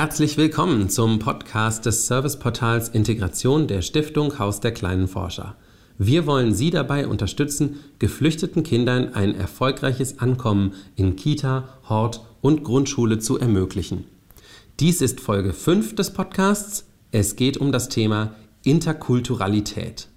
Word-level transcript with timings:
Herzlich 0.00 0.38
willkommen 0.38 0.88
zum 0.88 1.18
Podcast 1.18 1.84
des 1.84 2.06
Serviceportals 2.06 2.88
Integration 2.88 3.66
der 3.66 3.82
Stiftung 3.82 4.38
Haus 4.38 4.60
der 4.60 4.72
kleinen 4.72 5.08
Forscher. 5.08 5.58
Wir 5.98 6.24
wollen 6.24 6.54
Sie 6.54 6.70
dabei 6.70 7.06
unterstützen, 7.06 7.80
geflüchteten 7.98 8.62
Kindern 8.62 9.12
ein 9.12 9.34
erfolgreiches 9.34 10.18
Ankommen 10.18 10.72
in 10.96 11.16
Kita, 11.16 11.68
Hort 11.86 12.22
und 12.40 12.64
Grundschule 12.64 13.18
zu 13.18 13.38
ermöglichen. 13.38 14.06
Dies 14.80 15.02
ist 15.02 15.20
Folge 15.20 15.52
5 15.52 15.94
des 15.96 16.14
Podcasts. 16.14 16.86
Es 17.12 17.36
geht 17.36 17.58
um 17.58 17.70
das 17.70 17.90
Thema 17.90 18.34
Interkulturalität. 18.64 20.08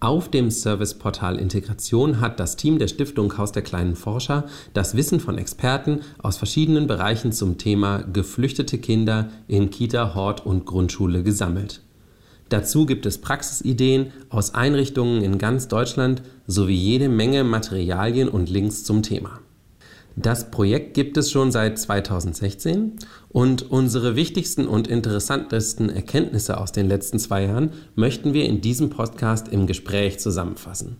Auf 0.00 0.30
dem 0.30 0.52
Serviceportal 0.52 1.40
Integration 1.40 2.20
hat 2.20 2.38
das 2.38 2.54
Team 2.54 2.78
der 2.78 2.86
Stiftung 2.86 3.36
Haus 3.36 3.50
der 3.50 3.62
kleinen 3.62 3.96
Forscher 3.96 4.44
das 4.72 4.96
Wissen 4.96 5.18
von 5.18 5.38
Experten 5.38 6.02
aus 6.22 6.36
verschiedenen 6.36 6.86
Bereichen 6.86 7.32
zum 7.32 7.58
Thema 7.58 8.04
geflüchtete 8.04 8.78
Kinder 8.78 9.28
in 9.48 9.70
Kita, 9.70 10.14
Hort 10.14 10.46
und 10.46 10.66
Grundschule 10.66 11.24
gesammelt. 11.24 11.82
Dazu 12.48 12.86
gibt 12.86 13.06
es 13.06 13.20
Praxisideen 13.20 14.12
aus 14.30 14.54
Einrichtungen 14.54 15.22
in 15.22 15.36
ganz 15.36 15.66
Deutschland 15.66 16.22
sowie 16.46 16.76
jede 16.76 17.08
Menge 17.08 17.42
Materialien 17.42 18.28
und 18.28 18.48
Links 18.48 18.84
zum 18.84 19.02
Thema. 19.02 19.40
Das 20.20 20.50
Projekt 20.50 20.94
gibt 20.94 21.16
es 21.16 21.30
schon 21.30 21.52
seit 21.52 21.78
2016 21.78 22.94
und 23.28 23.70
unsere 23.70 24.16
wichtigsten 24.16 24.66
und 24.66 24.88
interessantesten 24.88 25.90
Erkenntnisse 25.90 26.58
aus 26.58 26.72
den 26.72 26.88
letzten 26.88 27.20
zwei 27.20 27.44
Jahren 27.44 27.70
möchten 27.94 28.34
wir 28.34 28.46
in 28.46 28.60
diesem 28.60 28.90
Podcast 28.90 29.46
im 29.46 29.68
Gespräch 29.68 30.18
zusammenfassen. 30.18 30.96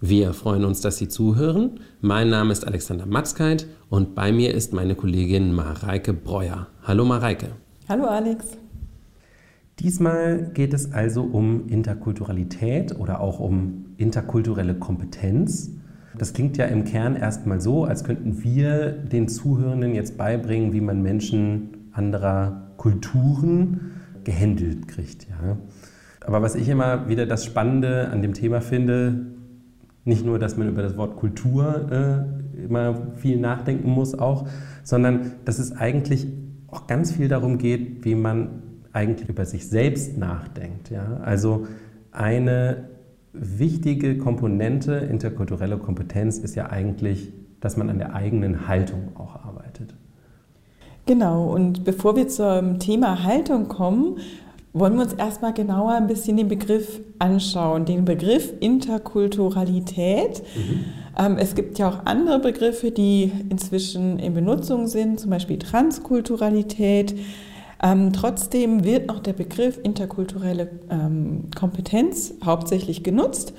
Wir 0.00 0.32
freuen 0.32 0.64
uns, 0.64 0.80
dass 0.80 0.96
Sie 0.96 1.08
zuhören. 1.08 1.80
Mein 2.02 2.30
Name 2.30 2.52
ist 2.52 2.64
Alexander 2.64 3.04
Matzkeit 3.04 3.66
und 3.90 4.14
bei 4.14 4.30
mir 4.30 4.54
ist 4.54 4.72
meine 4.72 4.94
Kollegin 4.94 5.52
Mareike 5.52 6.12
Breuer. 6.12 6.68
Hallo 6.84 7.04
Mareike. 7.04 7.48
Hallo 7.88 8.04
Alex. 8.04 8.46
Diesmal 9.80 10.52
geht 10.54 10.72
es 10.72 10.92
also 10.92 11.22
um 11.22 11.66
Interkulturalität 11.66 12.96
oder 12.96 13.20
auch 13.22 13.40
um 13.40 13.86
interkulturelle 13.96 14.76
Kompetenz. 14.76 15.72
Das 16.18 16.32
klingt 16.32 16.56
ja 16.56 16.66
im 16.66 16.84
Kern 16.84 17.16
erstmal 17.16 17.60
so, 17.60 17.84
als 17.84 18.04
könnten 18.04 18.42
wir 18.42 18.90
den 18.90 19.28
Zuhörenden 19.28 19.94
jetzt 19.94 20.16
beibringen, 20.16 20.72
wie 20.72 20.80
man 20.80 21.02
Menschen 21.02 21.88
anderer 21.92 22.72
Kulturen 22.76 23.92
gehandelt 24.24 24.88
kriegt. 24.88 25.26
Ja. 25.28 25.56
Aber 26.24 26.42
was 26.42 26.54
ich 26.54 26.68
immer 26.68 27.08
wieder 27.08 27.26
das 27.26 27.44
Spannende 27.44 28.08
an 28.08 28.22
dem 28.22 28.34
Thema 28.34 28.60
finde, 28.60 29.26
nicht 30.04 30.24
nur, 30.24 30.38
dass 30.38 30.56
man 30.56 30.68
über 30.68 30.82
das 30.82 30.96
Wort 30.96 31.16
Kultur 31.16 31.90
äh, 31.90 32.64
immer 32.64 33.12
viel 33.16 33.38
nachdenken 33.38 33.90
muss 33.90 34.18
auch, 34.18 34.46
sondern 34.82 35.32
dass 35.44 35.58
es 35.58 35.72
eigentlich 35.72 36.26
auch 36.68 36.86
ganz 36.86 37.12
viel 37.12 37.28
darum 37.28 37.58
geht, 37.58 38.04
wie 38.04 38.14
man 38.14 38.62
eigentlich 38.92 39.28
über 39.28 39.44
sich 39.44 39.68
selbst 39.68 40.18
nachdenkt. 40.18 40.90
Ja. 40.90 41.18
Also 41.22 41.66
eine 42.10 42.88
wichtige 43.32 44.18
Komponente 44.18 44.94
interkultureller 44.94 45.78
Kompetenz 45.78 46.38
ist 46.38 46.54
ja 46.54 46.70
eigentlich, 46.70 47.32
dass 47.60 47.76
man 47.76 47.88
an 47.90 47.98
der 47.98 48.14
eigenen 48.14 48.68
Haltung 48.68 49.12
auch 49.14 49.36
arbeitet. 49.36 49.94
Genau, 51.06 51.52
und 51.52 51.84
bevor 51.84 52.14
wir 52.16 52.28
zum 52.28 52.78
Thema 52.78 53.24
Haltung 53.24 53.68
kommen, 53.68 54.18
wollen 54.72 54.94
wir 54.94 55.02
uns 55.02 55.12
erstmal 55.12 55.52
genauer 55.52 55.92
ein 55.92 56.06
bisschen 56.06 56.36
den 56.36 56.48
Begriff 56.48 57.00
anschauen, 57.18 57.84
den 57.84 58.04
Begriff 58.04 58.52
Interkulturalität. 58.60 60.42
Mhm. 60.56 60.84
Ähm, 61.18 61.36
es 61.38 61.54
gibt 61.54 61.78
ja 61.78 61.88
auch 61.88 62.06
andere 62.06 62.38
Begriffe, 62.38 62.90
die 62.90 63.32
inzwischen 63.50 64.18
in 64.18 64.32
Benutzung 64.34 64.86
sind, 64.86 65.20
zum 65.20 65.30
Beispiel 65.30 65.58
Transkulturalität. 65.58 67.14
Ähm, 67.82 68.12
trotzdem 68.12 68.84
wird 68.84 69.08
noch 69.08 69.20
der 69.20 69.32
Begriff 69.32 69.78
interkulturelle 69.82 70.70
ähm, 70.90 71.44
Kompetenz 71.54 72.34
hauptsächlich 72.44 73.02
genutzt. 73.02 73.52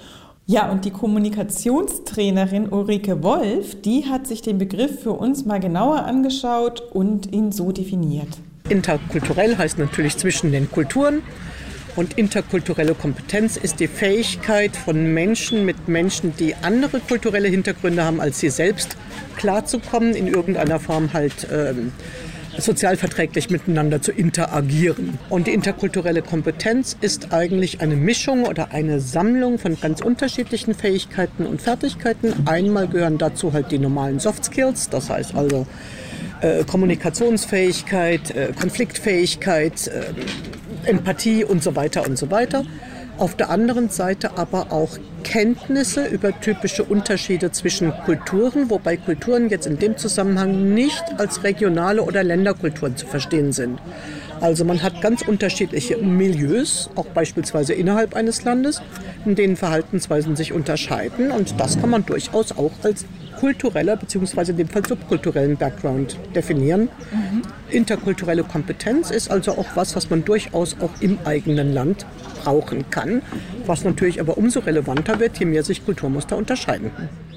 Ja, 0.46 0.70
und 0.70 0.86
die 0.86 0.92
Kommunikationstrainerin 0.92 2.70
Ulrike 2.70 3.24
Wolf, 3.24 3.82
die 3.82 4.06
hat 4.06 4.28
sich 4.28 4.42
den 4.42 4.58
Begriff 4.58 5.02
für 5.02 5.14
uns 5.14 5.46
mal 5.46 5.60
genauer 5.60 6.04
angeschaut 6.04 6.82
und 6.82 7.34
ihn 7.34 7.52
so 7.52 7.72
definiert. 7.72 8.28
Interkulturell 8.70 9.58
heißt 9.58 9.78
natürlich 9.78 10.18
zwischen 10.18 10.52
den 10.52 10.70
Kulturen. 10.70 11.22
Und 11.96 12.18
interkulturelle 12.18 12.96
Kompetenz 12.96 13.56
ist 13.56 13.80
die 13.80 13.88
Fähigkeit 13.88 14.76
von 14.76 15.14
Menschen 15.14 15.64
mit 15.64 15.88
Menschen, 15.88 16.34
die 16.40 16.56
andere 16.56 17.00
kulturelle 17.00 17.48
Hintergründe 17.48 18.04
haben 18.04 18.20
als 18.20 18.40
sie 18.40 18.50
selbst, 18.50 18.98
klarzukommen, 19.38 20.16
in 20.16 20.28
irgendeiner 20.28 20.80
Form 20.80 21.14
halt 21.14 21.48
ähm, 21.52 21.92
sozialverträglich 22.58 23.50
miteinander 23.50 24.02
zu 24.02 24.12
interagieren. 24.12 25.18
Und 25.30 25.48
die 25.48 25.54
interkulturelle 25.54 26.22
Kompetenz 26.22 26.96
ist 27.02 27.34
eigentlich 27.34 27.82
eine 27.82 27.96
Mischung 27.96 28.46
oder 28.46 28.72
eine 28.72 29.00
Sammlung 29.00 29.60
von 29.60 29.80
ganz 29.80 30.02
unterschiedlichen 30.02 30.74
Fähigkeiten 30.74 31.46
und 31.46 31.62
Fertigkeiten. 31.62 32.34
Einmal 32.46 32.88
gehören 32.88 33.18
dazu 33.18 33.54
halt 33.54 33.72
die 33.72 33.80
normalen 33.80 34.20
Soft 34.20 34.46
Skills, 34.46 34.90
das 34.90 35.10
heißt 35.10 35.36
also 35.36 35.66
äh, 36.42 36.64
Kommunikationsfähigkeit, 36.64 38.32
äh, 38.32 38.52
Konfliktfähigkeit, 38.60 39.88
äh, 39.88 40.90
Empathie 40.90 41.44
und 41.44 41.64
so 41.64 41.76
weiter 41.76 42.06
und 42.06 42.18
so 42.18 42.30
weiter. 42.30 42.66
Auf 43.18 43.36
der 43.36 43.50
anderen 43.50 43.90
Seite 43.90 44.38
aber 44.38 44.72
auch 44.72 44.98
Kenntnisse 45.24 46.06
über 46.08 46.38
typische 46.40 46.84
Unterschiede 46.84 47.52
zwischen 47.52 47.94
Kulturen, 48.06 48.70
wobei 48.70 48.98
Kulturen 48.98 49.50
jetzt 49.50 49.68
in 49.68 49.78
dem 49.78 49.98
Zusammenhang 49.98 50.74
nicht 50.74 51.04
als 51.18 51.44
regionale 51.44 52.02
oder 52.02 52.24
Länderkulturen 52.24 52.98
zu 52.98 53.06
verstehen 53.06 53.52
sind. 53.52 53.80
Also 54.42 54.66
man 54.66 54.82
hat 54.82 55.02
ganz 55.02 55.22
unterschiedliche 55.22 55.98
Milieus, 55.98 56.90
auch 56.96 57.06
beispielsweise 57.06 57.74
innerhalb 57.74 58.16
eines 58.16 58.44
Landes, 58.44 58.82
in 59.26 59.36
denen 59.36 59.56
Verhaltensweisen 59.56 60.36
sich 60.36 60.52
unterscheiden 60.52 61.32
und 61.32 61.60
das 61.60 61.80
kann 61.80 61.92
man 61.92 62.06
durchaus 62.06 62.52
auch 62.52 62.72
als 62.82 63.06
kultureller 63.44 63.98
bzw. 63.98 64.52
in 64.52 64.58
dem 64.58 64.70
Fall 64.70 64.86
subkulturellen 64.86 65.58
Background 65.58 66.18
definieren. 66.34 66.84
Mhm. 66.84 67.42
Interkulturelle 67.72 68.46
Kompetenz 68.46 69.12
ist 69.12 69.30
also 69.30 69.52
auch 69.58 69.76
was, 69.76 69.98
was 69.98 70.10
man 70.10 70.24
durchaus 70.24 70.78
auch 70.80 70.92
im 71.02 71.18
eigenen 71.26 71.74
Land 71.74 72.06
brauchen 72.42 72.90
kann, 72.90 73.22
was 73.66 73.84
natürlich 73.84 74.22
aber 74.22 74.38
umso 74.38 74.62
relevanter 74.62 75.20
wird, 75.20 75.38
je 75.40 75.46
mehr 75.46 75.64
sich 75.64 75.84
Kulturmuster 75.84 76.38
unterscheiden. 76.38 76.90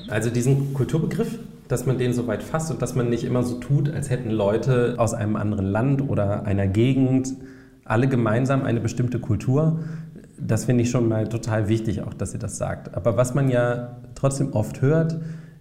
Also 0.06 0.30
diesen 0.30 0.74
Kulturbegriff, 0.74 1.40
dass 1.66 1.86
man 1.86 1.98
den 1.98 2.12
so 2.12 2.28
weit 2.28 2.44
fasst 2.44 2.70
und 2.70 2.80
dass 2.80 2.94
man 2.94 3.10
nicht 3.10 3.24
immer 3.24 3.42
so 3.42 3.58
tut, 3.58 3.92
als 3.92 4.08
hätten 4.08 4.30
Leute 4.30 4.94
aus 4.98 5.12
einem 5.12 5.34
anderen 5.34 5.66
Land 5.66 6.08
oder 6.08 6.46
einer 6.46 6.68
Gegend 6.68 7.34
alle 7.84 8.06
gemeinsam 8.06 8.62
eine 8.62 8.78
bestimmte 8.78 9.18
Kultur, 9.18 9.80
das 10.38 10.66
finde 10.66 10.84
ich 10.84 10.90
schon 10.90 11.08
mal 11.08 11.28
total 11.28 11.68
wichtig, 11.68 12.02
auch 12.02 12.14
dass 12.14 12.32
ihr 12.32 12.38
das 12.38 12.58
sagt. 12.58 12.94
Aber 12.94 13.16
was 13.16 13.34
man 13.34 13.48
ja 13.48 13.96
trotzdem 14.14 14.52
oft 14.52 14.82
hört, 14.82 15.16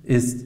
ist, 0.05 0.45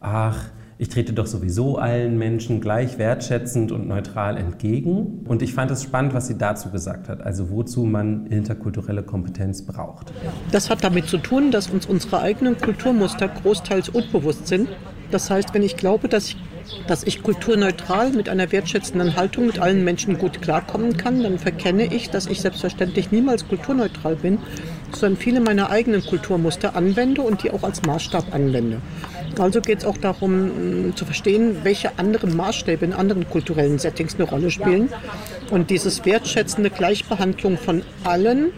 ach, 0.00 0.50
ich 0.80 0.88
trete 0.88 1.12
doch 1.12 1.26
sowieso 1.26 1.76
allen 1.76 2.18
Menschen 2.18 2.60
gleich 2.60 2.98
wertschätzend 2.98 3.72
und 3.72 3.88
neutral 3.88 4.36
entgegen. 4.36 5.24
Und 5.26 5.42
ich 5.42 5.52
fand 5.52 5.72
es 5.72 5.82
spannend, 5.82 6.14
was 6.14 6.28
sie 6.28 6.38
dazu 6.38 6.70
gesagt 6.70 7.08
hat, 7.08 7.20
also 7.20 7.50
wozu 7.50 7.84
man 7.84 8.26
interkulturelle 8.26 9.02
Kompetenz 9.02 9.62
braucht. 9.62 10.12
Das 10.52 10.70
hat 10.70 10.84
damit 10.84 11.06
zu 11.06 11.18
tun, 11.18 11.50
dass 11.50 11.68
uns 11.68 11.84
unsere 11.86 12.20
eigenen 12.20 12.56
Kulturmuster 12.58 13.26
großteils 13.26 13.88
unbewusst 13.88 14.46
sind. 14.46 14.68
Das 15.10 15.30
heißt, 15.30 15.54
wenn 15.54 15.62
ich 15.62 15.76
glaube, 15.76 16.08
dass 16.08 16.28
ich, 16.28 16.36
dass 16.86 17.02
ich 17.02 17.22
kulturneutral 17.22 18.10
mit 18.10 18.28
einer 18.28 18.52
wertschätzenden 18.52 19.16
Haltung 19.16 19.46
mit 19.46 19.58
allen 19.58 19.84
Menschen 19.84 20.18
gut 20.18 20.42
klarkommen 20.42 20.96
kann, 20.96 21.22
dann 21.22 21.38
verkenne 21.38 21.84
ich, 21.94 22.10
dass 22.10 22.26
ich 22.26 22.40
selbstverständlich 22.40 23.10
niemals 23.10 23.48
kulturneutral 23.48 24.16
bin, 24.16 24.38
sondern 24.92 25.18
viele 25.18 25.40
meiner 25.40 25.70
eigenen 25.70 26.04
Kulturmuster 26.04 26.76
anwende 26.76 27.22
und 27.22 27.42
die 27.42 27.50
auch 27.50 27.62
als 27.62 27.82
Maßstab 27.82 28.34
anwende. 28.34 28.80
Also 29.38 29.60
geht 29.60 29.78
es 29.78 29.84
auch 29.84 29.96
darum 29.96 30.92
zu 30.96 31.04
verstehen, 31.04 31.58
welche 31.62 31.98
anderen 31.98 32.36
Maßstäbe 32.36 32.84
in 32.84 32.92
anderen 32.92 33.28
kulturellen 33.28 33.78
Settings 33.78 34.16
eine 34.16 34.24
Rolle 34.24 34.50
spielen. 34.50 34.88
Und 35.50 35.70
dieses 35.70 36.04
wertschätzende 36.04 36.70
Gleichbehandlung 36.70 37.56
von 37.56 37.82
allen 38.04 38.52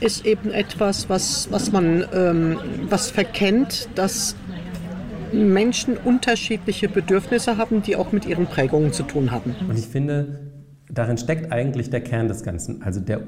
ist 0.00 0.26
eben 0.26 0.50
etwas, 0.50 1.08
was, 1.08 1.48
was 1.50 1.72
man 1.72 2.04
ähm, 2.14 2.58
was 2.88 3.10
verkennt, 3.10 3.88
dass 3.94 4.36
Menschen 5.34 5.96
unterschiedliche 5.96 6.88
Bedürfnisse 6.88 7.56
haben, 7.56 7.82
die 7.82 7.96
auch 7.96 8.12
mit 8.12 8.26
ihren 8.26 8.46
Prägungen 8.46 8.92
zu 8.92 9.02
tun 9.02 9.30
haben. 9.30 9.54
Und 9.68 9.78
ich 9.78 9.86
finde, 9.86 10.50
darin 10.90 11.18
steckt 11.18 11.52
eigentlich 11.52 11.90
der 11.90 12.00
Kern 12.00 12.28
des 12.28 12.42
Ganzen. 12.42 12.82
Also 12.82 13.00
der, 13.00 13.20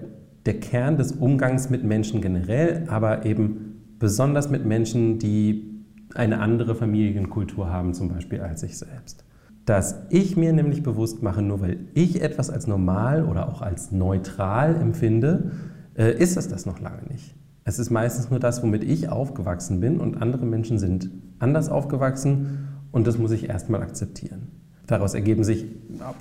der 0.47 0.61
Kern 0.61 0.97
des 0.97 1.13
Umgangs 1.13 1.71
mit 1.71 1.85
Menschen 1.85 2.21
generell, 2.21 2.85
aber 2.89 3.27
eben 3.27 3.95
besonders 3.99 4.51
mit 4.51 4.65
Menschen, 4.65 5.19
die 5.19 5.85
eine 6.15 6.41
andere 6.41 6.75
Familienkultur 6.75 7.71
haben, 7.71 7.95
zum 7.95 8.09
Beispiel 8.09 8.41
als 8.41 8.63
ich 8.63 8.79
selbst. 8.79 9.25
Dass 9.65 10.07
ich 10.11 10.37
mir 10.37 10.53
nämlich 10.53 10.83
bewusst 10.83 11.23
mache, 11.23 11.43
nur 11.43 11.61
weil 11.61 11.79
ich 11.95 12.23
etwas 12.23 12.51
als 12.51 12.67
normal 12.67 13.25
oder 13.25 13.49
auch 13.49 13.63
als 13.63 13.91
neutral 13.91 14.77
empfinde, 14.77 15.51
ist 15.97 16.37
es 16.37 16.49
das 16.49 16.67
noch 16.67 16.81
lange 16.81 17.03
nicht. 17.11 17.35
Es 17.65 17.79
ist 17.79 17.91
meistens 17.91 18.31
nur 18.31 18.39
das, 18.39 18.63
womit 18.63 18.85
ich 18.85 19.09
aufgewachsen 19.09 19.81
bin 19.81 19.99
und 19.99 20.23
andere 20.23 20.47
Menschen 20.47 20.79
sind 20.79 21.11
anders 21.39 21.69
aufgewachsen 21.69 22.69
und 22.93 23.07
das 23.07 23.19
muss 23.19 23.33
ich 23.33 23.49
erstmal 23.49 23.83
akzeptieren. 23.83 24.49
Daraus 24.87 25.15
ergeben 25.15 25.43
sich 25.43 25.67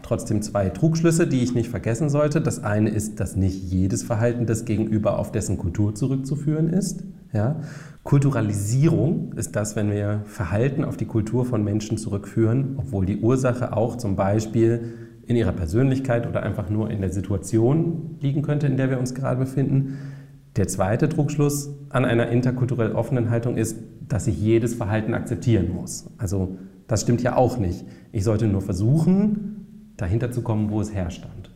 trotzdem 0.02 0.42
zwei 0.42 0.70
Trugschlüsse, 0.70 1.28
die 1.28 1.44
ich 1.44 1.54
nicht 1.54 1.70
vergessen 1.70 2.10
sollte. 2.10 2.42
Das 2.42 2.64
eine 2.64 2.90
ist, 2.90 3.20
dass 3.20 3.36
nicht 3.36 3.64
jedes 3.64 4.02
Verhalten 4.02 4.48
des 4.48 4.66
Gegenüber 4.66 5.20
auf 5.20 5.32
dessen 5.32 5.60
Kultur 5.60 5.94
zurückzuführen 5.94 6.70
ist. 6.70 7.04
Ja? 7.32 7.58
Kulturalisierung 8.02 9.34
ist 9.34 9.56
das, 9.56 9.76
wenn 9.76 9.92
wir 9.92 10.22
Verhalten 10.26 10.84
auf 10.84 10.98
die 10.98 11.06
Kultur 11.06 11.46
von 11.46 11.64
Menschen 11.64 12.00
zurückführen, 12.00 12.76
obwohl 12.78 13.06
die 13.06 13.18
Ursache 13.18 13.78
auch 13.78 13.98
zum 13.98 14.16
Beispiel 14.16 14.94
in 15.28 15.36
ihrer 15.36 15.52
Persönlichkeit 15.52 16.28
oder 16.28 16.44
einfach 16.44 16.70
nur 16.70 16.90
in 16.92 17.02
der 17.02 17.12
Situation 17.12 18.18
liegen 18.22 18.42
könnte, 18.42 18.68
in 18.68 18.78
der 18.78 18.90
wir 18.90 19.00
uns 19.00 19.16
gerade 19.16 19.40
befinden. 19.40 19.98
Der 20.56 20.68
zweite 20.68 21.10
Trugschluss 21.10 21.70
an 21.90 22.06
einer 22.06 22.30
interkulturell 22.30 22.94
offenen 22.94 23.30
Haltung 23.30 23.58
ist, 23.58 23.78
dass 24.08 24.28
ich 24.28 24.40
jedes 24.40 24.76
Verhalten 24.76 25.14
akzeptieren 25.14 25.74
muss. 25.74 26.06
Also 26.18 26.58
das 26.88 27.02
stimmt 27.02 27.24
ja 27.24 27.36
auch 27.36 27.58
nicht. 27.58 27.84
Ich 28.12 28.24
sollte 28.24 28.48
nur 28.48 28.62
versuchen, 28.62 29.94
dahinter 29.98 30.32
zu 30.32 30.42
kommen, 30.42 30.70
wo 30.70 30.80
es 30.80 30.94
herstand. 30.94 31.50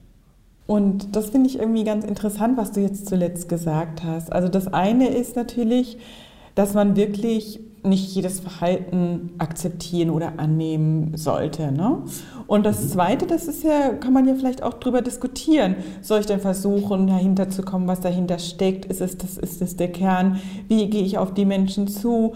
Und 0.66 1.16
das 1.16 1.30
finde 1.30 1.50
ich 1.50 1.60
irgendwie 1.60 1.84
ganz 1.84 2.06
interessant, 2.06 2.58
was 2.58 2.72
du 2.72 2.82
jetzt 2.82 3.08
zuletzt 3.08 3.50
gesagt 3.50 4.04
hast. 4.04 4.32
Also 4.32 4.50
das 4.50 4.72
eine 4.72 5.10
ist 5.10 5.36
natürlich, 5.36 5.98
dass 6.56 6.74
man 6.74 6.96
wirklich 6.96 7.60
nicht 7.84 8.14
jedes 8.14 8.40
Verhalten 8.40 9.32
akzeptieren 9.38 10.10
oder 10.10 10.34
annehmen 10.38 11.16
sollte. 11.16 11.72
Ne? 11.72 12.04
Und 12.50 12.66
das 12.66 12.82
mhm. 12.82 12.88
Zweite, 12.90 13.28
das 13.28 13.48
ist 13.48 13.64
ja, 13.64 13.90
kann 13.90 14.12
man 14.12 14.28
ja 14.28 14.34
vielleicht 14.34 14.64
auch 14.64 14.74
drüber 14.74 15.04
diskutieren. 15.04 15.76
Soll 16.02 16.22
ich 16.22 16.26
denn 16.26 16.40
versuchen, 16.40 17.06
dahinter 17.06 17.50
zu 17.52 17.62
kommen, 17.62 17.88
was 17.88 18.00
dahinter 18.00 18.40
steckt? 18.40 18.86
Ist 18.86 19.02
es, 19.02 19.20
das, 19.20 19.38
ist 19.38 19.62
es 19.62 19.76
der 19.76 19.92
Kern? 19.92 20.40
Wie 20.68 20.90
gehe 20.90 21.04
ich 21.04 21.20
auf 21.20 21.32
die 21.32 21.46
Menschen 21.46 21.88
zu? 21.88 22.34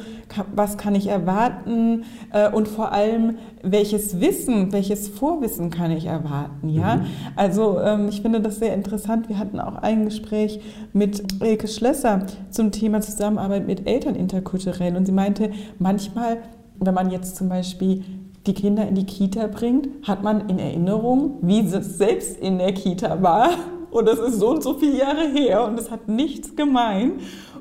Was 0.53 0.77
kann 0.77 0.93
ich 0.93 1.07
erwarten? 1.07 2.03
Äh, 2.31 2.51
und 2.51 2.67
vor 2.67 2.91
allem, 2.91 3.37
welches 3.63 4.21
Wissen, 4.21 4.71
welches 4.71 5.07
Vorwissen 5.07 5.71
kann 5.71 5.89
ich 5.89 6.05
erwarten? 6.05 6.69
Ja? 6.69 6.97
Mhm. 6.97 7.05
Also 7.35 7.79
ähm, 7.79 8.07
ich 8.09 8.21
finde 8.21 8.39
das 8.39 8.59
sehr 8.59 8.75
interessant. 8.75 9.29
Wir 9.29 9.39
hatten 9.39 9.59
auch 9.59 9.77
ein 9.77 10.05
Gespräch 10.05 10.61
mit 10.93 11.41
Elke 11.41 11.67
Schlösser 11.67 12.27
zum 12.51 12.71
Thema 12.71 13.01
Zusammenarbeit 13.01 13.65
mit 13.65 13.87
Eltern 13.87 14.13
interkulturell. 14.13 14.95
Und 14.95 15.07
sie 15.07 15.11
meinte, 15.11 15.49
manchmal, 15.79 16.37
wenn 16.79 16.93
man 16.93 17.09
jetzt 17.09 17.35
zum 17.35 17.49
Beispiel 17.49 18.03
die 18.45 18.53
Kinder 18.53 18.87
in 18.87 18.95
die 18.95 19.05
Kita 19.05 19.47
bringt, 19.47 19.87
hat 20.03 20.23
man 20.23 20.49
in 20.49 20.59
Erinnerung, 20.59 21.37
wie 21.41 21.59
es 21.59 21.97
selbst 21.97 22.37
in 22.39 22.57
der 22.57 22.73
Kita 22.73 23.21
war. 23.21 23.49
Und 23.91 24.07
das 24.07 24.19
ist 24.19 24.39
so 24.39 24.49
und 24.49 24.63
so 24.63 24.73
viele 24.73 24.97
Jahre 24.97 25.27
her 25.27 25.65
und 25.65 25.79
es 25.79 25.91
hat 25.91 26.07
nichts 26.07 26.55
gemein. 26.55 27.13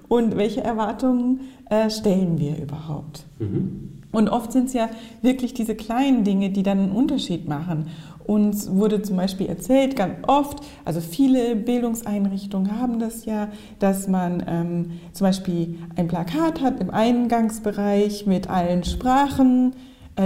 Und 0.08 0.36
welche 0.36 0.62
Erwartungen 0.62 1.40
äh, 1.70 1.88
stellen 1.88 2.38
wir 2.38 2.58
überhaupt? 2.60 3.24
Mhm. 3.38 3.92
Und 4.12 4.28
oft 4.28 4.52
sind 4.52 4.66
es 4.66 4.74
ja 4.74 4.90
wirklich 5.22 5.54
diese 5.54 5.74
kleinen 5.74 6.24
Dinge, 6.24 6.50
die 6.50 6.62
dann 6.62 6.78
einen 6.78 6.92
Unterschied 6.92 7.48
machen. 7.48 7.86
Uns 8.24 8.70
wurde 8.70 9.02
zum 9.02 9.16
Beispiel 9.16 9.46
erzählt, 9.46 9.96
ganz 9.96 10.14
oft, 10.26 10.60
also 10.84 11.00
viele 11.00 11.56
Bildungseinrichtungen 11.56 12.78
haben 12.78 12.98
das 12.98 13.24
ja, 13.24 13.48
dass 13.78 14.06
man 14.06 14.44
ähm, 14.46 14.90
zum 15.12 15.26
Beispiel 15.26 15.78
ein 15.96 16.08
Plakat 16.08 16.60
hat 16.60 16.80
im 16.80 16.90
Eingangsbereich 16.90 18.26
mit 18.26 18.48
allen 18.48 18.84
Sprachen, 18.84 19.74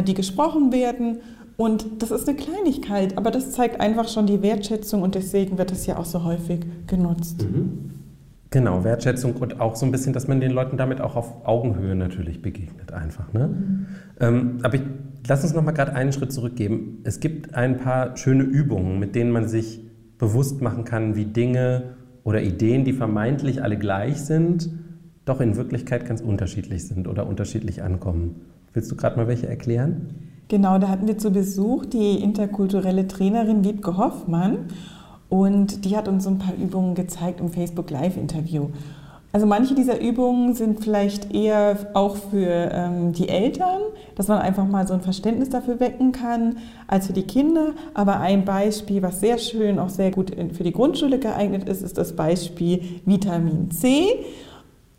die 0.06 0.14
gesprochen 0.14 0.72
werden. 0.72 1.18
Und 1.56 2.02
das 2.02 2.10
ist 2.10 2.28
eine 2.28 2.36
Kleinigkeit, 2.36 3.16
aber 3.16 3.30
das 3.30 3.52
zeigt 3.52 3.80
einfach 3.80 4.08
schon 4.08 4.26
die 4.26 4.42
Wertschätzung 4.42 5.02
und 5.02 5.14
deswegen 5.14 5.56
wird 5.56 5.70
das 5.70 5.86
ja 5.86 5.96
auch 5.96 6.04
so 6.04 6.22
häufig 6.22 6.60
genutzt. 6.86 7.42
Mhm. 7.42 7.90
Genau, 8.50 8.84
Wertschätzung 8.84 9.34
und 9.36 9.60
auch 9.60 9.74
so 9.74 9.86
ein 9.86 9.92
bisschen, 9.92 10.12
dass 10.12 10.28
man 10.28 10.40
den 10.40 10.52
Leuten 10.52 10.76
damit 10.76 11.00
auch 11.00 11.16
auf 11.16 11.46
Augenhöhe 11.46 11.94
natürlich 11.94 12.42
begegnet 12.42 12.92
einfach. 12.92 13.32
Ne? 13.32 13.48
Mhm. 13.48 13.86
Ähm, 14.20 14.58
aber 14.62 14.74
ich, 14.74 14.82
lass 15.26 15.44
uns 15.44 15.54
noch 15.54 15.62
mal 15.62 15.72
gerade 15.72 15.94
einen 15.94 16.12
Schritt 16.12 16.32
zurückgeben. 16.32 16.98
Es 17.04 17.20
gibt 17.20 17.54
ein 17.54 17.78
paar 17.78 18.16
schöne 18.16 18.44
Übungen, 18.44 18.98
mit 18.98 19.14
denen 19.14 19.30
man 19.30 19.48
sich 19.48 19.80
bewusst 20.18 20.60
machen 20.60 20.84
kann, 20.84 21.16
wie 21.16 21.24
Dinge 21.24 21.94
oder 22.22 22.42
Ideen, 22.42 22.84
die 22.84 22.92
vermeintlich 22.92 23.62
alle 23.62 23.78
gleich 23.78 24.18
sind, 24.22 24.70
doch 25.24 25.40
in 25.40 25.56
Wirklichkeit 25.56 26.06
ganz 26.06 26.20
unterschiedlich 26.20 26.86
sind 26.86 27.08
oder 27.08 27.26
unterschiedlich 27.26 27.82
ankommen. 27.82 28.42
Willst 28.76 28.92
du 28.92 28.96
gerade 28.96 29.16
mal 29.16 29.26
welche 29.26 29.48
erklären? 29.48 30.10
Genau, 30.48 30.76
da 30.78 30.90
hatten 30.90 31.06
wir 31.06 31.16
zu 31.16 31.30
Besuch 31.30 31.86
die 31.86 32.22
interkulturelle 32.22 33.08
Trainerin 33.08 33.64
Wiebke 33.64 33.96
Hoffmann. 33.96 34.66
Und 35.30 35.86
die 35.86 35.96
hat 35.96 36.08
uns 36.08 36.24
so 36.24 36.30
ein 36.30 36.38
paar 36.38 36.54
Übungen 36.54 36.94
gezeigt 36.94 37.40
im 37.40 37.48
Facebook 37.48 37.88
Live-Interview. 37.88 38.68
Also 39.32 39.46
manche 39.46 39.74
dieser 39.74 39.98
Übungen 39.98 40.52
sind 40.52 40.84
vielleicht 40.84 41.34
eher 41.34 41.78
auch 41.94 42.16
für 42.16 42.70
ähm, 42.70 43.14
die 43.14 43.30
Eltern, 43.30 43.80
dass 44.14 44.28
man 44.28 44.40
einfach 44.40 44.66
mal 44.66 44.86
so 44.86 44.92
ein 44.92 45.00
Verständnis 45.00 45.48
dafür 45.48 45.80
wecken 45.80 46.12
kann, 46.12 46.58
als 46.86 47.06
für 47.06 47.14
die 47.14 47.26
Kinder. 47.26 47.70
Aber 47.94 48.20
ein 48.20 48.44
Beispiel, 48.44 49.00
was 49.00 49.20
sehr 49.20 49.38
schön, 49.38 49.78
auch 49.78 49.88
sehr 49.88 50.10
gut 50.10 50.32
für 50.52 50.64
die 50.64 50.72
Grundschule 50.72 51.18
geeignet 51.18 51.66
ist, 51.66 51.80
ist 51.82 51.96
das 51.96 52.14
Beispiel 52.14 52.82
Vitamin 53.06 53.70
C. 53.70 54.06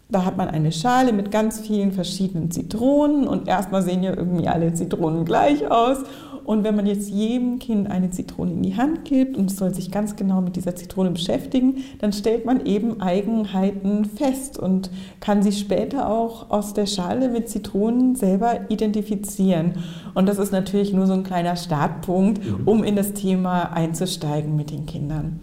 Da 0.10 0.24
hat 0.24 0.38
man 0.38 0.48
eine 0.48 0.72
Schale 0.72 1.12
mit 1.12 1.32
ganz 1.32 1.60
vielen 1.60 1.92
verschiedenen 1.92 2.50
Zitronen 2.50 3.28
und 3.28 3.48
erstmal 3.48 3.82
sehen 3.82 4.04
ja 4.04 4.16
irgendwie 4.16 4.48
alle 4.48 4.74
Zitronen 4.74 5.26
gleich 5.26 5.70
aus. 5.70 5.98
Und 6.46 6.64
wenn 6.64 6.78
man 6.78 6.86
jetzt 6.86 7.10
jedem 7.10 7.60
Kind 7.60 7.92
eine 7.92 8.10
Zitrone 8.10 8.52
in 8.52 8.64
die 8.64 8.78
Hand 8.78 9.04
gibt 9.04 9.36
und 9.36 9.52
es 9.52 9.58
soll 9.58 9.74
sich 9.74 9.92
ganz 9.92 10.16
genau 10.16 10.40
mit 10.40 10.56
dieser 10.56 10.78
Zitrone 10.78 11.12
beschäftigen, 11.12 11.84
dann 12.00 12.14
stellt 12.14 12.46
man 12.46 12.66
eben 12.66 13.02
Eigenheiten 13.02 14.06
fest 14.06 14.58
und 14.58 14.90
kann 15.20 15.44
sie 15.44 15.52
später 15.52 16.10
auch 16.10 16.50
aus 16.50 16.74
der 16.74 16.86
Schale 16.86 17.28
mit 17.28 17.50
Zitronen 17.50 18.16
selber 18.16 18.62
identifizieren. 18.70 19.74
Und 20.14 20.30
das 20.30 20.40
ist 20.40 20.54
natürlich 20.54 20.94
nur 20.94 21.06
so 21.06 21.12
ein 21.12 21.24
kleiner 21.24 21.58
Startpunkt, 21.58 22.42
mhm. 22.42 22.66
um 22.66 22.84
in 22.86 22.96
das 22.96 23.12
Thema 23.12 23.74
einzusteigen 23.74 24.56
mit 24.56 24.72
den 24.72 24.86
Kindern. 24.86 25.42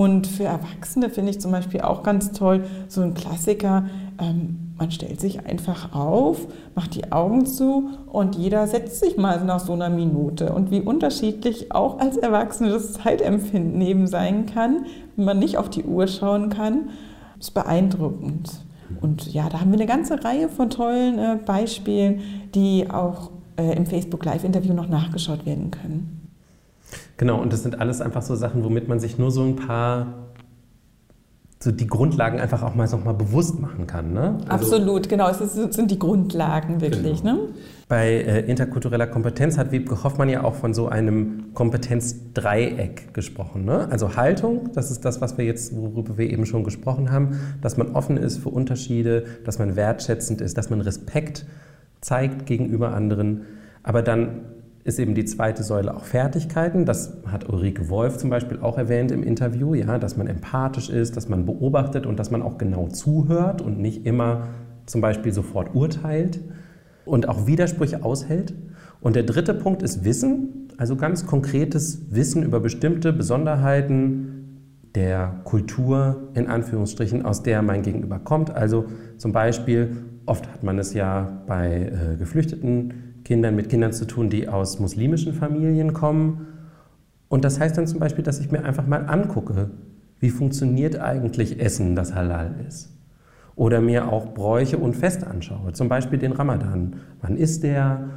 Und 0.00 0.26
für 0.26 0.44
Erwachsene 0.44 1.10
finde 1.10 1.32
ich 1.32 1.42
zum 1.42 1.52
Beispiel 1.52 1.82
auch 1.82 2.02
ganz 2.02 2.32
toll, 2.32 2.64
so 2.88 3.02
ein 3.02 3.12
Klassiker, 3.12 3.84
ähm, 4.18 4.72
man 4.78 4.90
stellt 4.90 5.20
sich 5.20 5.44
einfach 5.44 5.94
auf, 5.94 6.48
macht 6.74 6.94
die 6.94 7.12
Augen 7.12 7.44
zu 7.44 7.90
und 8.10 8.34
jeder 8.34 8.66
setzt 8.66 9.00
sich 9.00 9.18
mal 9.18 9.44
nach 9.44 9.60
so 9.60 9.74
einer 9.74 9.90
Minute. 9.90 10.54
Und 10.54 10.70
wie 10.70 10.80
unterschiedlich 10.80 11.72
auch 11.72 11.98
als 11.98 12.16
Erwachsene 12.16 12.70
das 12.70 12.94
Zeitempfinden 12.94 13.78
eben 13.82 14.06
sein 14.06 14.46
kann, 14.46 14.86
wenn 15.16 15.26
man 15.26 15.38
nicht 15.38 15.58
auf 15.58 15.68
die 15.68 15.84
Uhr 15.84 16.06
schauen 16.06 16.48
kann, 16.48 16.88
ist 17.38 17.52
beeindruckend. 17.52 18.52
Und 19.02 19.30
ja, 19.34 19.50
da 19.50 19.60
haben 19.60 19.70
wir 19.70 19.78
eine 19.78 19.86
ganze 19.86 20.24
Reihe 20.24 20.48
von 20.48 20.70
tollen 20.70 21.18
äh, 21.18 21.36
Beispielen, 21.44 22.22
die 22.54 22.88
auch 22.90 23.32
äh, 23.58 23.76
im 23.76 23.84
Facebook 23.84 24.24
Live-Interview 24.24 24.72
noch 24.72 24.88
nachgeschaut 24.88 25.44
werden 25.44 25.70
können. 25.70 26.19
Genau, 27.16 27.40
und 27.40 27.52
das 27.52 27.62
sind 27.62 27.80
alles 27.80 28.00
einfach 28.00 28.22
so 28.22 28.34
Sachen, 28.34 28.64
womit 28.64 28.88
man 28.88 29.00
sich 29.00 29.18
nur 29.18 29.30
so 29.30 29.44
ein 29.44 29.56
paar 29.56 30.30
so 31.62 31.70
die 31.70 31.86
Grundlagen 31.86 32.40
einfach 32.40 32.62
auch 32.62 32.74
mal 32.74 32.88
noch 32.88 33.04
mal 33.04 33.12
bewusst 33.12 33.60
machen 33.60 33.86
kann. 33.86 34.14
Ne? 34.14 34.38
Also, 34.48 34.76
Absolut, 34.76 35.10
genau. 35.10 35.28
Es 35.28 35.42
ist, 35.42 35.74
sind 35.74 35.90
die 35.90 35.98
Grundlagen 35.98 36.80
wirklich. 36.80 37.20
Genau. 37.20 37.34
Ne? 37.34 37.48
Bei 37.86 38.12
äh, 38.12 38.40
interkultureller 38.50 39.06
Kompetenz 39.06 39.58
hat 39.58 39.70
Wiebke 39.70 40.02
Hoffmann 40.02 40.30
ja 40.30 40.42
auch 40.42 40.54
von 40.54 40.72
so 40.72 40.88
einem 40.88 41.52
Kompetenzdreieck 41.52 43.12
gesprochen. 43.12 43.66
Ne? 43.66 43.88
Also 43.90 44.16
Haltung, 44.16 44.70
das 44.72 44.90
ist 44.90 45.04
das, 45.04 45.20
was 45.20 45.36
wir 45.36 45.44
jetzt, 45.44 45.76
worüber 45.76 46.16
wir 46.16 46.30
eben 46.30 46.46
schon 46.46 46.64
gesprochen 46.64 47.10
haben, 47.10 47.38
dass 47.60 47.76
man 47.76 47.94
offen 47.94 48.16
ist 48.16 48.38
für 48.38 48.48
Unterschiede, 48.48 49.26
dass 49.44 49.58
man 49.58 49.76
wertschätzend 49.76 50.40
ist, 50.40 50.56
dass 50.56 50.70
man 50.70 50.80
Respekt 50.80 51.44
zeigt 52.00 52.46
gegenüber 52.46 52.94
anderen, 52.94 53.42
aber 53.82 54.00
dann 54.00 54.46
ist 54.84 54.98
eben 54.98 55.14
die 55.14 55.24
zweite 55.24 55.62
Säule 55.62 55.94
auch 55.94 56.04
Fertigkeiten. 56.04 56.86
Das 56.86 57.18
hat 57.26 57.48
Ulrike 57.48 57.88
Wolf 57.90 58.16
zum 58.16 58.30
Beispiel 58.30 58.58
auch 58.60 58.78
erwähnt 58.78 59.12
im 59.12 59.22
Interview, 59.22 59.74
ja, 59.74 59.98
dass 59.98 60.16
man 60.16 60.26
empathisch 60.26 60.88
ist, 60.88 61.16
dass 61.16 61.28
man 61.28 61.44
beobachtet 61.44 62.06
und 62.06 62.18
dass 62.18 62.30
man 62.30 62.42
auch 62.42 62.58
genau 62.58 62.88
zuhört 62.88 63.60
und 63.60 63.78
nicht 63.78 64.06
immer 64.06 64.48
zum 64.86 65.00
Beispiel 65.00 65.32
sofort 65.32 65.74
urteilt 65.74 66.40
und 67.04 67.28
auch 67.28 67.46
Widersprüche 67.46 68.04
aushält. 68.04 68.54
Und 69.00 69.16
der 69.16 69.22
dritte 69.22 69.54
Punkt 69.54 69.82
ist 69.82 70.04
Wissen, 70.04 70.68
also 70.76 70.96
ganz 70.96 71.26
konkretes 71.26 72.10
Wissen 72.10 72.42
über 72.42 72.60
bestimmte 72.60 73.12
Besonderheiten 73.12 74.40
der 74.94 75.40
Kultur, 75.44 76.30
in 76.34 76.48
Anführungsstrichen, 76.48 77.24
aus 77.24 77.42
der 77.42 77.62
mein 77.62 77.82
Gegenüber 77.82 78.18
kommt. 78.18 78.50
Also 78.50 78.86
zum 79.18 79.32
Beispiel, 79.32 79.96
oft 80.26 80.50
hat 80.50 80.62
man 80.62 80.78
es 80.78 80.94
ja 80.94 81.42
bei 81.46 81.92
äh, 81.92 82.16
Geflüchteten 82.16 83.09
Kindern 83.30 83.54
mit 83.54 83.68
Kindern 83.68 83.92
zu 83.92 84.06
tun, 84.06 84.28
die 84.28 84.48
aus 84.48 84.80
muslimischen 84.80 85.34
Familien 85.34 85.92
kommen. 85.92 86.48
Und 87.28 87.44
das 87.44 87.60
heißt 87.60 87.78
dann 87.78 87.86
zum 87.86 88.00
Beispiel, 88.00 88.24
dass 88.24 88.40
ich 88.40 88.50
mir 88.50 88.64
einfach 88.64 88.88
mal 88.88 89.06
angucke, 89.06 89.70
wie 90.18 90.30
funktioniert 90.30 90.98
eigentlich 90.98 91.60
Essen, 91.60 91.94
das 91.94 92.12
halal 92.12 92.56
ist. 92.66 92.92
Oder 93.54 93.80
mir 93.80 94.10
auch 94.10 94.34
Bräuche 94.34 94.78
und 94.78 94.96
Feste 94.96 95.28
anschaue, 95.28 95.72
zum 95.74 95.88
Beispiel 95.88 96.18
den 96.18 96.32
Ramadan. 96.32 96.96
Wann 97.20 97.36
ist 97.36 97.62
der? 97.62 98.08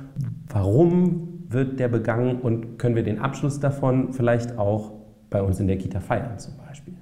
Warum 0.47 1.43
wird 1.47 1.79
der 1.79 1.89
begangen? 1.89 2.41
Und 2.41 2.79
können 2.79 2.95
wir 2.95 3.03
den 3.03 3.19
Abschluss 3.19 3.59
davon 3.59 4.13
vielleicht 4.13 4.57
auch 4.57 4.93
bei 5.29 5.43
uns 5.43 5.59
in 5.59 5.67
der 5.67 5.77
Kita 5.77 5.99
feiern 5.99 6.39
zum 6.39 6.57
Beispiel? 6.57 6.95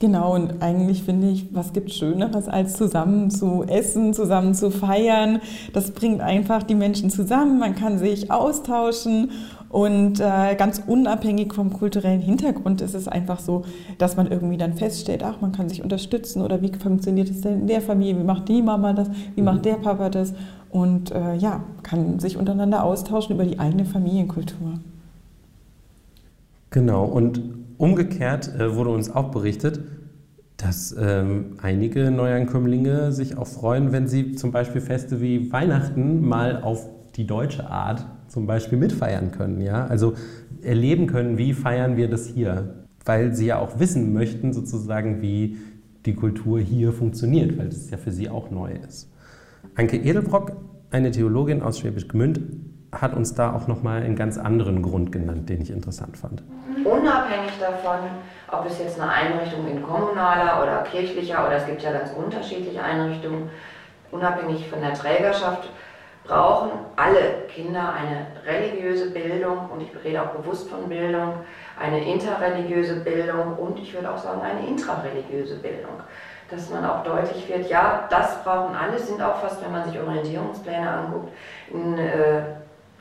Genau, 0.00 0.32
und 0.34 0.62
eigentlich 0.62 1.02
finde 1.02 1.28
ich, 1.28 1.52
was 1.52 1.72
gibt 1.72 1.92
Schöneres, 1.92 2.46
als 2.46 2.76
zusammen 2.76 3.32
zu 3.32 3.64
essen, 3.64 4.14
zusammen 4.14 4.54
zu 4.54 4.70
feiern. 4.70 5.40
Das 5.72 5.90
bringt 5.90 6.20
einfach 6.20 6.62
die 6.62 6.76
Menschen 6.76 7.10
zusammen, 7.10 7.58
man 7.58 7.74
kann 7.74 7.98
sich 7.98 8.30
austauschen 8.30 9.30
Und 9.70 10.18
äh, 10.18 10.54
ganz 10.54 10.82
unabhängig 10.86 11.52
vom 11.52 11.72
kulturellen 11.72 12.20
Hintergrund 12.20 12.80
ist 12.80 12.94
es 12.94 13.06
einfach 13.06 13.38
so, 13.38 13.64
dass 13.98 14.16
man 14.16 14.26
irgendwie 14.30 14.56
dann 14.56 14.74
feststellt, 14.74 15.22
ach, 15.22 15.40
man 15.40 15.52
kann 15.52 15.68
sich 15.68 15.82
unterstützen 15.82 16.40
oder 16.40 16.62
wie 16.62 16.72
funktioniert 16.72 17.28
es 17.28 17.42
denn 17.42 17.60
in 17.60 17.66
der 17.66 17.82
Familie, 17.82 18.18
wie 18.18 18.24
macht 18.24 18.48
die 18.48 18.62
Mama 18.62 18.94
das, 18.94 19.10
wie 19.34 19.42
macht 19.42 19.58
mhm. 19.58 19.62
der 19.62 19.74
Papa 19.74 20.08
das 20.08 20.32
und 20.70 21.10
äh, 21.10 21.34
ja, 21.34 21.62
kann 21.82 22.18
sich 22.18 22.36
untereinander 22.38 22.82
austauschen 22.82 23.34
über 23.34 23.44
die 23.44 23.58
eigene 23.58 23.84
Familienkultur. 23.84 24.74
Genau, 26.70 27.04
und 27.04 27.40
umgekehrt 27.78 28.54
äh, 28.54 28.74
wurde 28.74 28.90
uns 28.90 29.10
auch 29.10 29.30
berichtet, 29.30 29.80
dass 30.58 30.94
ähm, 30.98 31.56
einige 31.62 32.10
Neuankömmlinge 32.10 33.12
sich 33.12 33.38
auch 33.38 33.46
freuen, 33.46 33.92
wenn 33.92 34.08
sie 34.08 34.34
zum 34.34 34.50
Beispiel 34.50 34.80
Feste 34.80 35.20
wie 35.20 35.52
Weihnachten 35.52 36.26
mal 36.28 36.62
auf 36.62 36.86
die 37.14 37.26
deutsche 37.26 37.70
Art 37.70 38.04
zum 38.26 38.46
Beispiel 38.46 38.76
mitfeiern 38.76 39.30
können. 39.30 39.60
Ja? 39.60 39.86
Also 39.86 40.14
erleben 40.62 41.06
können, 41.06 41.38
wie 41.38 41.54
feiern 41.54 41.96
wir 41.96 42.10
das 42.10 42.26
hier, 42.26 42.74
weil 43.04 43.34
sie 43.34 43.46
ja 43.46 43.58
auch 43.58 43.78
wissen 43.78 44.12
möchten, 44.12 44.52
sozusagen, 44.52 45.22
wie 45.22 45.58
die 46.06 46.14
Kultur 46.14 46.58
hier 46.58 46.92
funktioniert, 46.92 47.56
weil 47.56 47.68
das 47.68 47.90
ja 47.90 47.96
für 47.96 48.10
sie 48.12 48.28
auch 48.28 48.50
neu 48.50 48.72
ist. 48.88 49.10
Anke 49.76 49.96
Edelbrock, 49.96 50.52
eine 50.90 51.10
Theologin 51.10 51.62
aus 51.62 51.78
Schwäbisch 51.78 52.08
Gmünd, 52.08 52.40
hat 52.92 53.14
uns 53.14 53.34
da 53.34 53.54
auch 53.54 53.66
nochmal 53.68 54.02
einen 54.02 54.16
ganz 54.16 54.38
anderen 54.38 54.82
Grund 54.82 55.12
genannt, 55.12 55.48
den 55.48 55.60
ich 55.60 55.70
interessant 55.70 56.16
fand. 56.16 56.42
Unabhängig 56.84 57.52
davon, 57.60 57.98
ob 58.50 58.66
es 58.66 58.78
jetzt 58.78 59.00
eine 59.00 59.10
Einrichtung 59.10 59.68
in 59.68 59.82
kommunaler 59.82 60.62
oder 60.62 60.82
kirchlicher 60.90 61.46
oder 61.46 61.56
es 61.56 61.66
gibt 61.66 61.82
ja 61.82 61.92
ganz 61.92 62.12
unterschiedliche 62.12 62.82
Einrichtungen, 62.82 63.50
unabhängig 64.10 64.68
von 64.68 64.80
der 64.80 64.94
Trägerschaft, 64.94 65.68
brauchen 66.24 66.70
alle 66.96 67.46
Kinder 67.48 67.92
eine 67.92 68.26
religiöse 68.46 69.10
Bildung 69.10 69.70
und 69.70 69.80
ich 69.80 69.90
rede 70.04 70.22
auch 70.22 70.28
bewusst 70.28 70.68
von 70.68 70.88
Bildung, 70.88 71.34
eine 71.80 72.04
interreligiöse 72.04 73.00
Bildung 73.00 73.56
und 73.56 73.78
ich 73.78 73.92
würde 73.94 74.12
auch 74.12 74.18
sagen 74.18 74.42
eine 74.42 74.66
intrareligiöse 74.66 75.56
Bildung. 75.56 76.00
Dass 76.50 76.70
man 76.70 76.84
auch 76.84 77.02
deutlich 77.02 77.46
wird, 77.48 77.68
ja, 77.68 78.06
das 78.08 78.42
brauchen 78.42 78.74
alle, 78.74 78.98
sind 78.98 79.20
auch 79.20 79.36
fast, 79.36 79.62
wenn 79.62 79.72
man 79.72 79.84
sich 79.84 80.00
Orientierungspläne 80.00 80.88
anguckt, 80.88 81.30
in, 81.70 81.98
äh, 81.98 82.42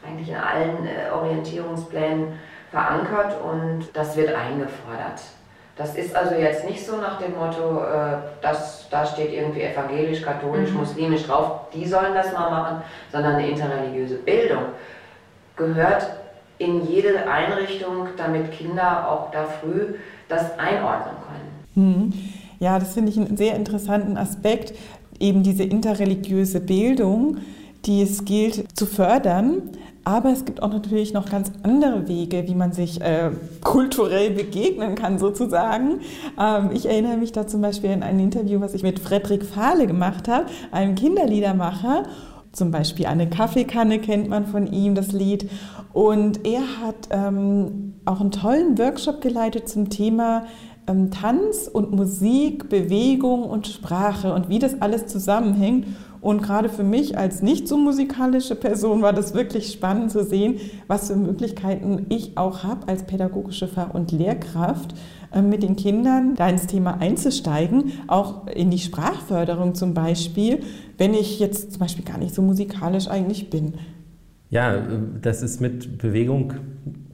eigentlich 0.06 0.30
in 0.30 0.36
allen 0.36 0.86
äh, 0.86 1.12
Orientierungsplänen 1.12 2.34
verankert 2.72 3.36
und 3.42 3.86
das 3.94 4.16
wird 4.16 4.34
eingefordert. 4.34 5.22
Das 5.78 5.96
ist 5.96 6.16
also 6.16 6.34
jetzt 6.36 6.66
nicht 6.66 6.84
so 6.84 6.98
nach 6.98 7.20
dem 7.20 7.36
Motto, 7.36 7.84
äh, 7.84 8.18
das, 8.42 8.88
da 8.90 9.06
steht 9.06 9.32
irgendwie 9.32 9.62
evangelisch, 9.62 10.22
katholisch, 10.22 10.72
mhm. 10.72 10.78
muslimisch 10.78 11.28
drauf, 11.28 11.70
die 11.74 11.86
sollen 11.86 12.16
das 12.16 12.34
mal 12.34 12.50
machen, 12.50 12.82
sondern 13.12 13.36
eine 13.36 13.48
interreligiöse 13.50 14.16
Bildung 14.16 14.64
gehört 15.56 16.08
in 16.58 16.88
jede 16.88 17.30
Einrichtung, 17.30 18.08
damit 18.18 18.52
Kinder 18.52 19.08
auch 19.08 19.32
da 19.32 19.46
früh 19.46 19.96
das 20.28 20.58
einordnen 20.58 21.16
können. 21.76 21.76
Mhm. 21.76 22.14
Ja, 22.60 22.80
das 22.80 22.96
finde 22.96 23.12
ich 23.12 23.18
einen 23.18 23.38
sehr 23.38 23.56
interessanten 23.56 24.18
Aspekt, 24.18 24.74
eben 25.20 25.44
diese 25.44 25.64
interreligiöse 25.64 26.60
Bildung, 26.60 27.38
die 27.88 28.02
es 28.02 28.26
gilt 28.26 28.66
zu 28.78 28.86
fördern. 28.86 29.72
Aber 30.04 30.32
es 30.32 30.46
gibt 30.46 30.64
auch 30.64 30.72
natürlich 30.72 31.12
noch 31.12 31.30
ganz 31.30 31.52
andere 31.64 32.08
Wege, 32.08 32.48
wie 32.48 32.56
man 32.56 32.72
sich 32.72 33.02
äh, 33.02 33.30
kulturell 33.62 34.32
begegnen 34.32 34.96
kann, 34.96 35.20
sozusagen. 35.20 36.00
Ähm, 36.40 36.70
ich 36.74 36.86
erinnere 36.86 37.18
mich 37.18 37.34
da 37.34 37.46
zum 37.46 37.62
Beispiel 37.62 37.92
an 37.92 38.04
ein 38.04 38.18
Interview, 38.20 38.62
was 38.62 38.74
ich 38.74 38.84
mit 38.84 39.00
Frederik 39.00 39.44
Fahle 39.44 39.86
gemacht 39.86 40.30
habe, 40.30 40.46
einem 40.72 40.96
Kinderliedermacher. 40.96 42.04
Zum 42.54 42.72
Beispiel 42.72 43.08
eine 43.08 43.30
Kaffeekanne 43.30 44.00
kennt 44.00 44.30
man 44.30 44.46
von 44.46 44.68
ihm, 44.68 44.96
das 44.96 45.12
Lied. 45.12 45.50
Und 45.92 46.46
er 46.48 46.62
hat 46.82 47.10
ähm, 47.10 47.96
auch 48.06 48.22
einen 48.22 48.32
tollen 48.32 48.78
Workshop 48.78 49.20
geleitet 49.20 49.68
zum 49.68 49.90
Thema 49.90 50.46
ähm, 50.88 51.12
Tanz 51.12 51.70
und 51.72 51.92
Musik, 51.92 52.70
Bewegung 52.70 53.44
und 53.44 53.68
Sprache 53.68 54.34
und 54.34 54.48
wie 54.48 54.60
das 54.60 54.82
alles 54.82 55.08
zusammenhängt. 55.08 55.86
Und 56.22 56.42
gerade 56.42 56.70
für 56.70 56.84
mich 56.84 57.18
als 57.18 57.42
nicht 57.42 57.68
so 57.68 57.78
musikalische 57.78 58.56
Person 58.56 59.02
war 59.02 59.14
das 59.14 59.34
wirklich 59.34 59.72
spannend 59.72 60.12
zu 60.12 60.24
sehen, 60.24 60.60
was 60.88 61.08
für 61.08 61.16
Möglichkeiten 61.16 62.06
ich 62.10 62.38
auch 62.38 62.64
habe 62.64 62.88
als 62.88 63.04
pädagogische 63.04 63.68
Fach- 63.68 63.94
und 63.94 64.12
Lehrkraft 64.12 64.96
äh, 65.34 65.42
mit 65.42 65.64
den 65.64 65.76
Kindern 65.76 66.36
da 66.36 66.50
ins 66.50 66.68
Thema 66.68 67.00
einzusteigen, 67.00 67.92
auch 68.08 68.48
in 68.48 68.72
die 68.72 68.80
Sprachförderung 68.80 69.76
zum 69.76 69.94
Beispiel, 69.94 70.62
wenn 70.98 71.14
ich 71.14 71.40
jetzt 71.40 71.74
zum 71.74 71.80
Beispiel 71.80 72.06
gar 72.06 72.18
nicht 72.18 72.34
so 72.34 72.42
musikalisch 72.42 73.08
eigentlich 73.08 73.50
bin. 73.50 73.74
Ja, 74.50 74.76
äh, 74.76 74.82
das 75.22 75.42
ist 75.42 75.62
mit 75.62 75.98
Bewegung 75.98 76.54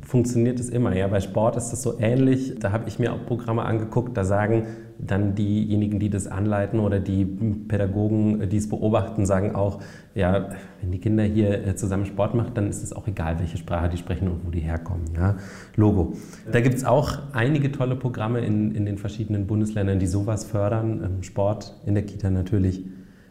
funktioniert 0.06 0.60
es 0.60 0.70
immer. 0.70 0.96
Ja, 0.96 1.08
bei 1.08 1.20
Sport 1.20 1.56
ist 1.56 1.72
das 1.72 1.82
so 1.82 2.00
ähnlich. 2.00 2.56
Da 2.60 2.72
habe 2.72 2.88
ich 2.88 3.00
mir 3.00 3.14
auch 3.14 3.26
Programme 3.26 3.64
angeguckt, 3.64 4.16
da 4.18 4.26
sagen 4.26 4.68
dann 5.00 5.36
diejenigen, 5.36 6.00
die 6.00 6.10
das 6.10 6.28
anleiten 6.28 6.80
oder 6.80 7.00
die 7.00 7.26
Pädagogen, 7.26 8.48
die 8.50 8.58
es 8.58 8.70
beobachten, 8.70 9.26
sagen 9.26 9.56
auch, 9.56 9.80
ja, 10.16 10.50
wenn 10.82 10.92
die 10.92 11.00
Kinder 11.00 11.24
hier 11.24 11.66
äh, 11.66 11.76
zusammen 11.76 12.06
Sport 12.06 12.36
machen, 12.36 12.52
dann 12.54 12.70
ist 12.70 12.84
es 12.84 12.94
auch 12.94 13.08
egal, 13.08 13.40
welche 13.40 13.58
Sprache 13.58 13.90
die 13.90 13.98
sprechen 13.98 14.28
und 14.28 14.46
wo 14.46 14.52
die 14.52 14.60
herkommen. 14.60 15.06
Ja? 15.16 15.36
Logo. 15.76 16.14
Da 16.52 16.62
gibt 16.62 16.76
es 16.76 16.86
auch 16.86 17.18
einige 17.34 17.72
tolle 17.72 17.96
Programme 17.96 18.42
in, 18.42 18.76
in 18.76 18.86
den 18.86 18.98
verschiedenen 18.98 19.48
Bundesländern, 19.48 20.00
die 20.00 20.08
sowas 20.08 20.46
fördern. 20.46 21.02
Ähm, 21.04 21.24
Sport 21.24 21.76
in 21.86 21.96
der 21.96 22.06
Kita 22.06 22.30
natürlich 22.30 22.86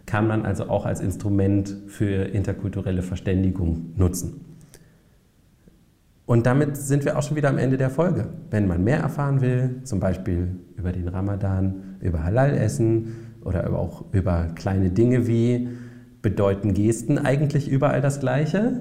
kann 0.04 0.26
man 0.26 0.44
also 0.44 0.68
auch 0.68 0.84
als 0.84 1.00
Instrument 1.00 1.74
für 1.86 2.24
interkulturelle 2.24 3.02
Verständigung 3.02 3.92
nutzen. 3.96 4.51
Und 6.32 6.46
damit 6.46 6.78
sind 6.78 7.04
wir 7.04 7.18
auch 7.18 7.22
schon 7.22 7.36
wieder 7.36 7.50
am 7.50 7.58
Ende 7.58 7.76
der 7.76 7.90
Folge. 7.90 8.28
Wenn 8.48 8.66
man 8.66 8.82
mehr 8.82 9.00
erfahren 9.00 9.42
will, 9.42 9.82
zum 9.84 10.00
Beispiel 10.00 10.48
über 10.78 10.90
den 10.90 11.06
Ramadan, 11.08 11.98
über 12.00 12.24
Halal-Essen 12.24 13.36
oder 13.44 13.70
auch 13.78 14.06
über 14.12 14.46
kleine 14.54 14.88
Dinge 14.88 15.26
wie, 15.26 15.68
bedeuten 16.22 16.72
Gesten 16.72 17.18
eigentlich 17.18 17.68
überall 17.68 18.00
das 18.00 18.18
Gleiche? 18.18 18.80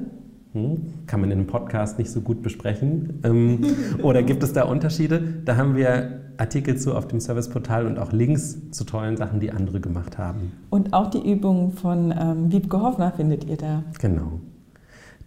Hm, 0.53 0.93
kann 1.07 1.19
man 1.19 1.29
in 1.29 1.39
einem 1.39 1.47
Podcast 1.47 1.99
nicht 1.99 2.09
so 2.09 2.21
gut 2.21 2.41
besprechen. 2.41 3.19
Ähm, 3.25 3.65
oder 4.01 4.23
gibt 4.23 4.43
es 4.43 4.53
da 4.53 4.63
Unterschiede? 4.63 5.21
Da 5.43 5.57
haben 5.57 5.75
wir 5.75 6.21
Artikel 6.37 6.77
zu 6.77 6.95
auf 6.95 7.09
dem 7.09 7.19
Serviceportal 7.19 7.85
und 7.85 7.99
auch 7.99 8.13
Links 8.13 8.71
zu 8.71 8.85
tollen 8.85 9.17
Sachen, 9.17 9.41
die 9.41 9.51
andere 9.51 9.81
gemacht 9.81 10.17
haben. 10.17 10.53
Und 10.69 10.93
auch 10.93 11.09
die 11.09 11.29
Übungen 11.29 11.73
von 11.73 12.13
ähm, 12.17 12.49
Wiebke 12.49 12.79
Hoffner 12.79 13.11
findet 13.11 13.43
ihr 13.43 13.57
da. 13.57 13.83
Genau. 13.99 14.39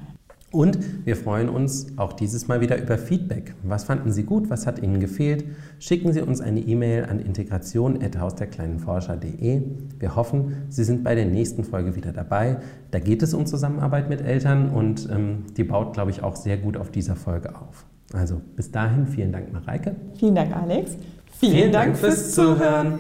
Und 0.51 1.05
wir 1.05 1.15
freuen 1.15 1.47
uns 1.47 1.97
auch 1.97 2.13
dieses 2.13 2.49
Mal 2.49 2.59
wieder 2.59 2.81
über 2.81 2.97
Feedback. 2.97 3.53
Was 3.63 3.85
fanden 3.85 4.11
Sie 4.11 4.23
gut? 4.23 4.49
Was 4.49 4.67
hat 4.67 4.83
Ihnen 4.83 4.99
gefehlt? 4.99 5.45
Schicken 5.79 6.11
Sie 6.11 6.19
uns 6.21 6.41
eine 6.41 6.59
E-Mail 6.59 7.05
an 7.05 7.19
integration.hausderkleinenforscher.de. 7.19 9.61
Wir 9.97 10.15
hoffen, 10.15 10.65
Sie 10.67 10.83
sind 10.83 11.05
bei 11.05 11.15
der 11.15 11.25
nächsten 11.25 11.63
Folge 11.63 11.95
wieder 11.95 12.11
dabei. 12.11 12.57
Da 12.91 12.99
geht 12.99 13.23
es 13.23 13.33
um 13.33 13.45
Zusammenarbeit 13.45 14.09
mit 14.09 14.19
Eltern 14.19 14.71
und 14.71 15.07
ähm, 15.09 15.45
die 15.55 15.63
baut, 15.63 15.93
glaube 15.93 16.11
ich, 16.11 16.21
auch 16.21 16.35
sehr 16.35 16.57
gut 16.57 16.75
auf 16.75 16.91
dieser 16.91 17.15
Folge 17.15 17.55
auf. 17.55 17.85
Also 18.13 18.41
bis 18.57 18.71
dahin, 18.71 19.07
vielen 19.07 19.31
Dank, 19.31 19.53
Mareike. 19.53 19.95
Vielen 20.19 20.35
Dank, 20.35 20.53
Alex. 20.53 20.97
Vielen, 21.39 21.53
vielen 21.53 21.71
Dank, 21.71 21.93
Dank 21.93 21.97
fürs 21.97 22.33
Zuhören. 22.33 22.99